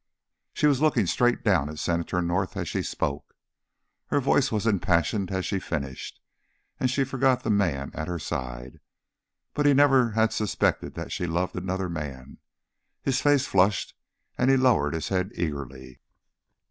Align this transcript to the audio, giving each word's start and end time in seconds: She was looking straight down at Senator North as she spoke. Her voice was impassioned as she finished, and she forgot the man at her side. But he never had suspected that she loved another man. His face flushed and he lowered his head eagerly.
She 0.53 0.65
was 0.65 0.81
looking 0.81 1.05
straight 1.05 1.43
down 1.43 1.69
at 1.69 1.77
Senator 1.77 2.23
North 2.23 2.57
as 2.57 2.67
she 2.67 2.81
spoke. 2.81 3.35
Her 4.07 4.19
voice 4.19 4.51
was 4.51 4.65
impassioned 4.65 5.29
as 5.29 5.45
she 5.45 5.59
finished, 5.59 6.19
and 6.79 6.89
she 6.89 7.03
forgot 7.03 7.43
the 7.43 7.51
man 7.51 7.91
at 7.93 8.07
her 8.07 8.17
side. 8.17 8.79
But 9.53 9.67
he 9.67 9.75
never 9.75 10.13
had 10.13 10.33
suspected 10.33 10.95
that 10.95 11.11
she 11.11 11.27
loved 11.27 11.55
another 11.55 11.87
man. 11.87 12.39
His 13.03 13.21
face 13.21 13.45
flushed 13.45 13.93
and 14.39 14.49
he 14.49 14.57
lowered 14.57 14.95
his 14.95 15.09
head 15.09 15.29
eagerly. 15.35 16.01